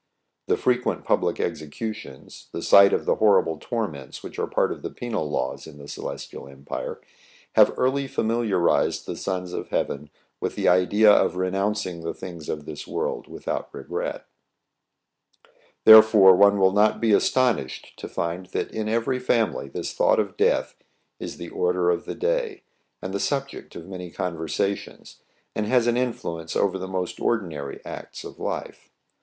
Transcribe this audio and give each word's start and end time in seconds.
The 0.47 0.57
frequent 0.57 1.05
public 1.05 1.39
executions, 1.39 2.47
the 2.51 2.63
sight 2.63 2.91
of 2.91 3.05
the 3.05 3.17
horri 3.17 3.45
ble 3.45 3.59
torments 3.61 4.23
which 4.23 4.39
are 4.39 4.47
part 4.47 4.71
of 4.71 4.81
the 4.81 4.89
penal 4.89 5.29
laws, 5.29 5.67
in 5.67 5.77
the 5.77 5.87
Celestial 5.87 6.47
Empire, 6.47 6.99
have 7.53 7.71
early 7.77 8.07
familiarized 8.07 9.05
the 9.05 9.15
Sons 9.15 9.53
of 9.53 9.67
Heaven 9.69 10.09
with 10.39 10.55
the 10.55 10.67
idea 10.67 11.11
of 11.11 11.35
renouncing 11.35 12.01
the 12.01 12.15
things 12.15 12.49
of 12.49 12.65
this 12.65 12.87
world 12.87 13.27
without 13.27 13.71
regret. 13.71 14.25
H^AYS 14.25 15.85
AND 15.85 15.85
CUSTOMS 15.85 15.85
OF 15.85 15.85
THE 15.85 15.91
CHINESE, 15.91 16.07
71 16.09 16.33
Therefore 16.33 16.35
one 16.35 16.59
will 16.59 16.71
not 16.73 16.99
be 16.99 17.13
astonished 17.13 17.93
to 17.97 18.07
find 18.07 18.45
that 18.47 18.71
in 18.71 18.89
every 18.89 19.19
family 19.19 19.67
this 19.69 19.93
thought 19.93 20.19
of 20.19 20.35
death 20.35 20.73
is 21.19 21.37
the 21.37 21.49
order 21.49 21.91
of 21.91 22.05
the 22.05 22.15
day, 22.15 22.63
and 23.03 23.13
the 23.13 23.19
subject 23.19 23.75
of 23.75 23.87
many 23.87 24.09
conver 24.11 24.49
sations, 24.49 25.17
and 25.55 25.67
has 25.67 25.85
an 25.85 25.95
influence 25.95 26.55
over 26.55 26.79
the 26.79 26.87
most 26.87 27.19
ordi 27.19 27.45
nary 27.49 27.79
acts 27.85 28.23
of 28.23 28.39
life. 28.39 28.89